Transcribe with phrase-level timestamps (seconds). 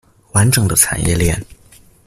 [0.31, 1.39] 完整的產業鏈